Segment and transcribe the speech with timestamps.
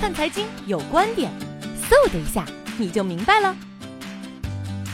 [0.00, 1.30] 看财经有观点，
[1.90, 2.42] 嗖的一下
[2.78, 3.54] 你就明白了。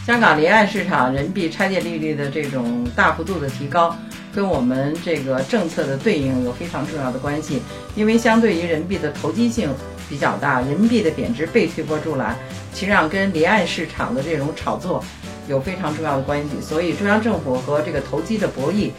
[0.04, 3.94] 香港离岸市场人民币拆借利率的这种大幅度的提高，
[4.34, 7.62] 跟我们这个政策的对应有非常重要的关系。
[7.94, 9.72] 因为相对于人民币的投机性
[10.08, 12.36] 比较大，人民币的贬值被推波助澜，
[12.72, 15.04] 其实上跟离岸市场的这种炒作
[15.46, 16.60] 有非常重要的关系。
[16.60, 18.90] 所以中央政府和这个投机的博弈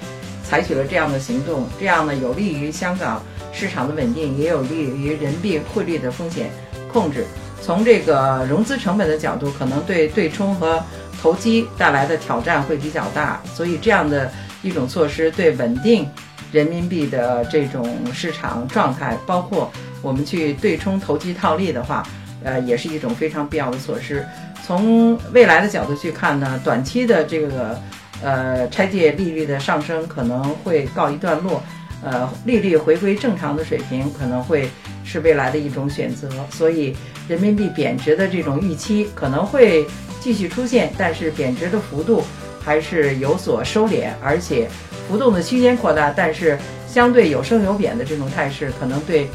[0.45, 3.21] 采取了这样的行动，这样呢有利于香港
[3.52, 6.50] 市场的稳定，也有利于人民币汇率的风险
[6.91, 7.25] 控制。
[7.61, 10.82] 从这个融资成本的角度，可能对对冲和
[11.21, 16.07] 投机带来的挑战会比较大，所以这样的一种措施对稳定
[16.52, 19.71] 人民币的这种市场状态，包括
[20.02, 22.04] 我们去对冲投机套利的话，
[22.43, 24.25] 呃，也是一种非常必要的措施。
[24.66, 27.82] 从未来的角度去看呢，短期的这个
[28.21, 31.61] 呃拆借利率的上升可能会告一段落，
[32.03, 34.69] 呃，利率回归正常的水平可能会
[35.03, 36.95] 是未来的一种选择，所以。
[37.28, 39.86] 人民币贬值的这种预期可能会
[40.21, 42.23] 继续出现，但是贬值的幅度
[42.63, 44.69] 还是有所收敛，而且
[45.09, 49.27] 浮动的区间扩大，但是相对有升有贬的这种态势，可能对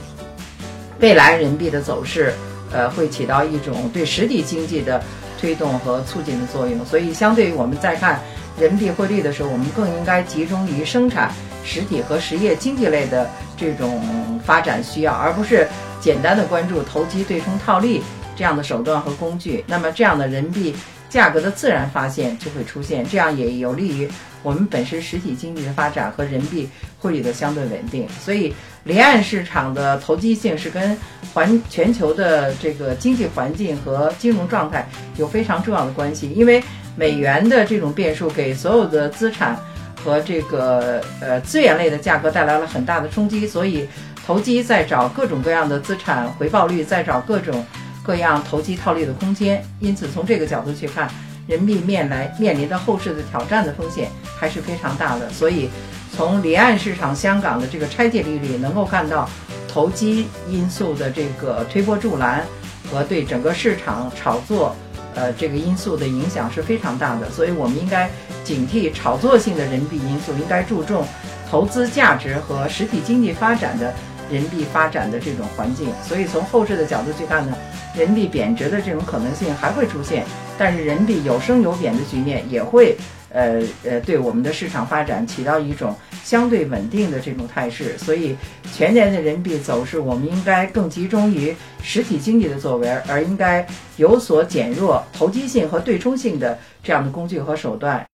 [1.00, 2.32] 未来人民币的走势，
[2.72, 5.02] 呃，会起到一种对实体经济的
[5.38, 6.82] 推动和促进的作用。
[6.86, 8.18] 所以，相对于我们在看
[8.58, 11.30] 人民币汇率的时候，我们更应该集中于生产
[11.64, 14.00] 实体和实业经济类的这种
[14.44, 15.68] 发展需要，而不是。
[16.00, 18.02] 简单的关注投机、对冲、套利
[18.34, 20.74] 这样的手段和工具，那么这样的人民币
[21.08, 24.08] 价格的自然发现就会出现，这样也有利于
[24.42, 26.68] 我们本身实体经济的发展和人民币
[26.98, 28.04] 汇率的相对稳定。
[28.18, 28.52] 所以，
[28.82, 30.98] 离岸市场的投机性是跟
[31.32, 34.84] 环全球的这个经济环境和金融状态
[35.18, 36.32] 有非常重要的关系。
[36.32, 36.60] 因为
[36.96, 39.56] 美元的这种变数给所有的资产
[40.04, 43.88] 和这个呃资源类的价格带来了很大的冲击，所以。
[44.24, 47.66] 投机在找各种各样的资产回报率，在找各种
[48.04, 49.60] 各样投机套利的空间。
[49.80, 51.10] 因此，从这个角度去看，
[51.48, 54.08] 人民币面来面临的后市的挑战的风险
[54.38, 55.28] 还是非常大的。
[55.30, 55.68] 所以，
[56.14, 59.28] 从离岸市场香港的这个拆借利率，能够看到
[59.66, 62.46] 投机因素的这个推波助澜
[62.92, 64.76] 和对整个市场炒作，
[65.14, 67.30] 呃，这个因素的影响是非常大的。
[67.30, 68.10] 所以我们应该
[68.44, 71.06] 警惕炒作性的人民币因素，应该注重
[71.50, 73.92] 投资价值和实体经济发展的。
[74.30, 77.56] 人民币发展的这种环境，所以从后市的角度去看呢，
[77.96, 80.24] 人民币贬值的这种可能性还会出现，
[80.58, 82.96] 但是人民币有升有贬的局面也会，
[83.30, 85.94] 呃呃，对我们的市场发展起到一种
[86.24, 87.96] 相对稳定的这种态势。
[87.98, 88.36] 所以
[88.74, 93.66] 全年的人民币走势，我们应该更集中于实体经济的作为，而应该
[93.96, 98.06] 有所减弱投机性和对冲性的这样的工具和手段。